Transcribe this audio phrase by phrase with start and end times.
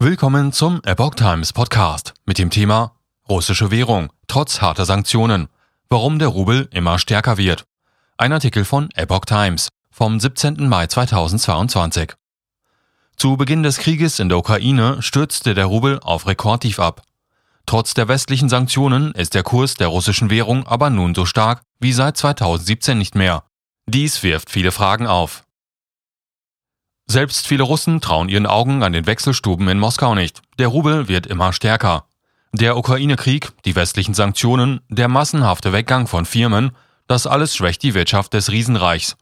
[0.00, 2.92] Willkommen zum Epoch Times Podcast mit dem Thema
[3.28, 5.48] Russische Währung trotz harter Sanktionen.
[5.88, 7.64] Warum der Rubel immer stärker wird.
[8.16, 10.68] Ein Artikel von Epoch Times vom 17.
[10.68, 12.12] Mai 2022.
[13.16, 17.02] Zu Beginn des Krieges in der Ukraine stürzte der Rubel auf Rekordtief ab.
[17.66, 21.92] Trotz der westlichen Sanktionen ist der Kurs der russischen Währung aber nun so stark wie
[21.92, 23.42] seit 2017 nicht mehr.
[23.86, 25.42] Dies wirft viele Fragen auf.
[27.10, 30.42] Selbst viele Russen trauen ihren Augen an den Wechselstuben in Moskau nicht.
[30.58, 32.04] Der Rubel wird immer stärker.
[32.52, 36.72] Der Ukraine-Krieg, die westlichen Sanktionen, der massenhafte Weggang von Firmen,
[37.06, 39.16] das alles schwächt die Wirtschaft des Riesenreichs.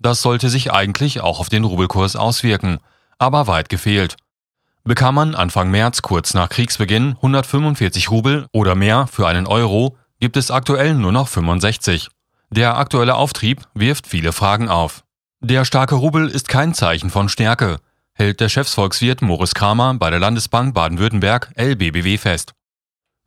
[0.00, 2.78] Das sollte sich eigentlich auch auf den Rubelkurs auswirken,
[3.18, 4.16] aber weit gefehlt.
[4.84, 10.36] Bekam man Anfang März kurz nach Kriegsbeginn 145 Rubel oder mehr für einen Euro, gibt
[10.36, 12.08] es aktuell nur noch 65.
[12.50, 15.04] Der aktuelle Auftrieb wirft viele Fragen auf.
[15.40, 17.78] Der starke Rubel ist kein Zeichen von Stärke,
[18.12, 22.54] hält der Chefsvolkswirt Moritz Kramer bei der Landesbank Baden-Württemberg LBBW fest.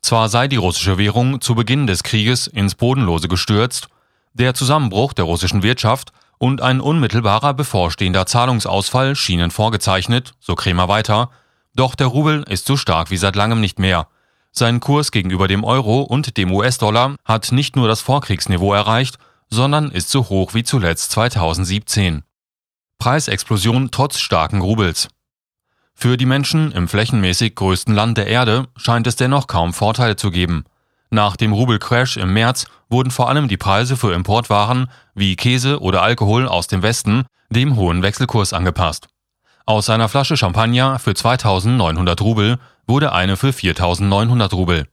[0.02, 3.88] Zwar sei die russische Währung zu Beginn des Krieges ins Bodenlose gestürzt,
[4.34, 11.30] der Zusammenbruch der russischen Wirtschaft und ein unmittelbarer bevorstehender Zahlungsausfall schienen vorgezeichnet, so Krämer weiter,
[11.76, 14.10] doch der Rubel ist so stark wie seit langem nicht mehr.
[14.52, 19.18] Sein Kurs gegenüber dem Euro und dem US-Dollar hat nicht nur das Vorkriegsniveau erreicht,
[19.52, 22.24] sondern ist so hoch wie zuletzt 2017.
[22.98, 25.10] Preisexplosion trotz starken Rubels.
[25.94, 30.32] Für die Menschen im flächenmäßig größten Land der Erde scheint es dennoch kaum Vorteile zu
[30.32, 30.64] geben.
[31.10, 36.02] Nach dem Rubelcrash im März wurden vor allem die Preise für Importwaren wie Käse oder
[36.02, 39.10] Alkohol aus dem Westen dem hohen Wechselkurs angepasst.
[39.66, 44.88] Aus einer Flasche Champagner für 2900 Rubel wurde eine für 4900 Rubel.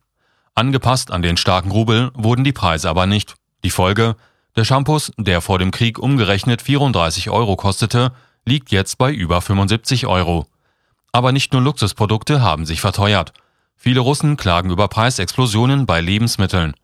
[0.54, 3.36] Angepasst an den starken Rubel wurden die Preise aber nicht.
[3.64, 4.16] Die Folge,
[4.58, 8.12] der Shampoo, der vor dem Krieg umgerechnet 34 Euro kostete,
[8.44, 10.46] liegt jetzt bei über 75 Euro.
[11.12, 13.32] Aber nicht nur Luxusprodukte haben sich verteuert.
[13.76, 16.74] Viele Russen klagen über Preisexplosionen bei Lebensmitteln.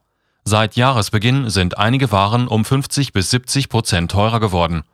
[0.44, 4.84] Seit Jahresbeginn sind einige Waren um 50 bis 70 Prozent teurer geworden.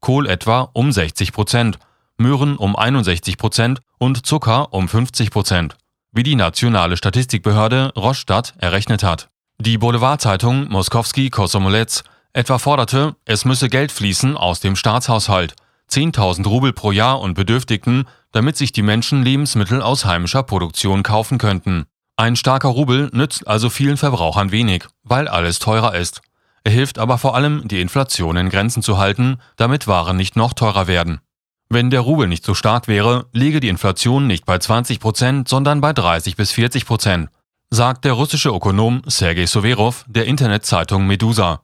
[0.00, 1.78] Kohl etwa um 60 Prozent,
[2.16, 5.76] Möhren um 61 Prozent und Zucker um 50 Prozent,
[6.10, 9.28] wie die nationale Statistikbehörde Rostock errechnet hat.
[9.58, 12.02] Die Boulevardzeitung Moskowski Kosomolets
[12.34, 15.54] etwa forderte, es müsse Geld fließen aus dem Staatshaushalt,
[15.90, 21.38] 10.000 Rubel pro Jahr und Bedürftigten, damit sich die Menschen Lebensmittel aus heimischer Produktion kaufen
[21.38, 21.86] könnten.
[22.16, 26.20] Ein starker Rubel nützt also vielen Verbrauchern wenig, weil alles teurer ist.
[26.64, 30.52] Er hilft aber vor allem, die Inflation in Grenzen zu halten, damit Waren nicht noch
[30.52, 31.20] teurer werden.
[31.68, 35.80] Wenn der Rubel nicht so stark wäre, liege die Inflation nicht bei 20 Prozent, sondern
[35.80, 37.30] bei 30 bis 40 Prozent,
[37.70, 41.60] sagt der russische Ökonom Sergei Soverov der Internetzeitung Medusa.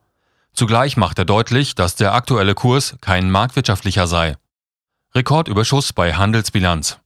[0.52, 4.36] Zugleich macht er deutlich, dass der aktuelle Kurs kein marktwirtschaftlicher sei.
[5.14, 6.98] Rekordüberschuss bei Handelsbilanz.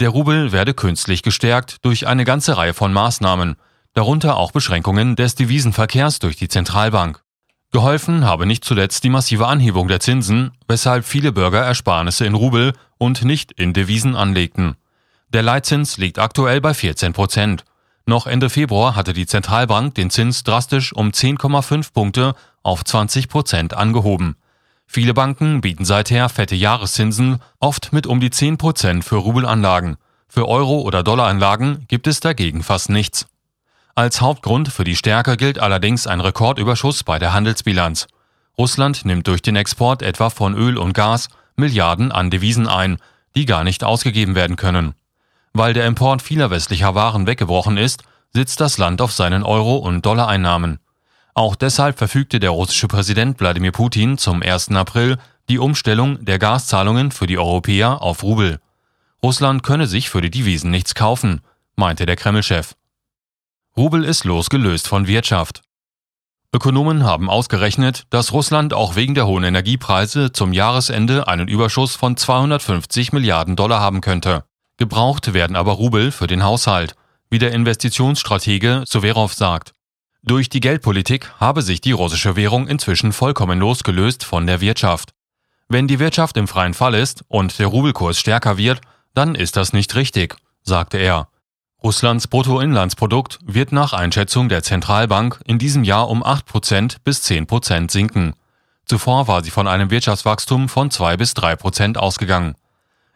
[0.00, 3.56] Der Rubel werde künstlich gestärkt durch eine ganze Reihe von Maßnahmen,
[3.92, 7.22] darunter auch Beschränkungen des Devisenverkehrs durch die Zentralbank.
[7.70, 12.72] Geholfen habe nicht zuletzt die massive Anhebung der Zinsen, weshalb viele Bürger Ersparnisse in Rubel
[12.98, 14.76] und nicht in Devisen anlegten.
[15.28, 17.64] Der Leitzins liegt aktuell bei 14 Prozent
[18.06, 23.74] noch Ende Februar hatte die Zentralbank den Zins drastisch um 10,5 Punkte auf 20 Prozent
[23.74, 24.36] angehoben.
[24.86, 29.96] Viele Banken bieten seither fette Jahreszinsen, oft mit um die 10 Prozent für Rubelanlagen.
[30.28, 33.26] Für Euro- oder Dollaranlagen gibt es dagegen fast nichts.
[33.94, 38.08] Als Hauptgrund für die Stärke gilt allerdings ein Rekordüberschuss bei der Handelsbilanz.
[38.58, 42.98] Russland nimmt durch den Export etwa von Öl und Gas Milliarden an Devisen ein,
[43.36, 44.94] die gar nicht ausgegeben werden können.
[45.56, 50.04] Weil der Import vieler westlicher Waren weggebrochen ist, sitzt das Land auf seinen Euro- und
[50.04, 50.80] Dollareinnahmen.
[51.32, 54.72] Auch deshalb verfügte der russische Präsident Wladimir Putin zum 1.
[54.72, 55.16] April
[55.48, 58.60] die Umstellung der Gaszahlungen für die Europäer auf Rubel.
[59.22, 61.40] Russland könne sich für die Devisen nichts kaufen,
[61.76, 62.74] meinte der Kreml-Chef.
[63.76, 65.62] Rubel ist losgelöst von Wirtschaft.
[66.52, 72.16] Ökonomen haben ausgerechnet, dass Russland auch wegen der hohen Energiepreise zum Jahresende einen Überschuss von
[72.16, 74.44] 250 Milliarden Dollar haben könnte.
[74.76, 76.94] Gebraucht werden aber Rubel für den Haushalt,
[77.30, 79.72] wie der Investitionsstratege Soverov sagt.
[80.22, 85.10] Durch die Geldpolitik habe sich die russische Währung inzwischen vollkommen losgelöst von der Wirtschaft.
[85.68, 88.80] Wenn die Wirtschaft im freien Fall ist und der Rubelkurs stärker wird,
[89.14, 91.28] dann ist das nicht richtig, sagte er.
[91.82, 98.34] Russlands Bruttoinlandsprodukt wird nach Einschätzung der Zentralbank in diesem Jahr um 8% bis 10% sinken.
[98.86, 102.54] Zuvor war sie von einem Wirtschaftswachstum von 2 bis 3% ausgegangen.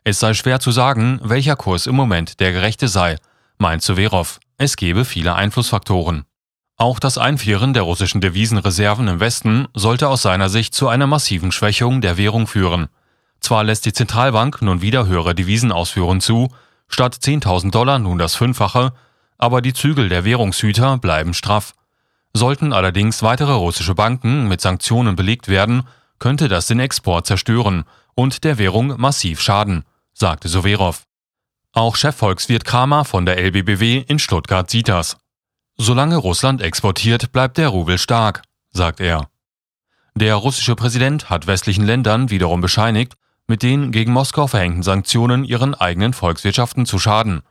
[0.09, 3.17] Es sei schwer zu sagen, welcher Kurs im Moment der gerechte sei,
[3.59, 4.41] meint Suverov.
[4.57, 6.25] Es gebe viele Einflussfaktoren.
[6.79, 11.53] Auch das Einfrieren der russischen Devisenreserven im Westen sollte aus seiner Sicht zu einer massiven
[11.53, 12.89] Schwächung der Währung führen.
[13.41, 16.49] Zwar lässt die Zentralbank nun wieder höhere Devisenausführungen zu,
[16.89, 18.95] statt 10.000 Dollar nun das Fünffache,
[19.37, 21.75] aber die Zügel der Währungshüter bleiben straff.
[22.33, 25.83] Sollten allerdings weitere russische Banken mit Sanktionen belegt werden,
[26.19, 27.85] könnte das den Export zerstören
[28.15, 29.85] und der Währung massiv schaden,
[30.19, 31.05] sagte Sowerov.
[31.73, 35.17] Auch Chefvolkswirt Kramer von der LBBW in Stuttgart sieht das.
[35.77, 38.43] Solange Russland exportiert, bleibt der Rubel stark,
[38.73, 39.29] sagt er.
[40.17, 43.15] Der russische Präsident hat westlichen Ländern wiederum bescheinigt,
[43.47, 47.43] mit den gegen Moskau verhängten Sanktionen ihren eigenen Volkswirtschaften zu schaden.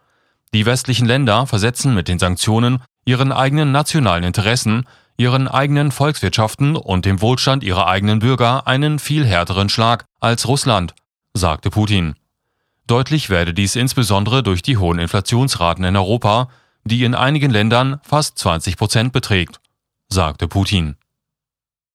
[0.53, 4.85] Die westlichen Länder versetzen mit den Sanktionen ihren eigenen nationalen Interessen,
[5.15, 10.93] ihren eigenen Volkswirtschaften und dem Wohlstand ihrer eigenen Bürger einen viel härteren Schlag als Russland,
[11.33, 12.15] sagte Putin.
[12.87, 16.49] Deutlich werde dies insbesondere durch die hohen Inflationsraten in Europa,
[16.85, 19.59] die in einigen Ländern fast 20 Prozent beträgt,
[20.07, 20.95] sagte Putin.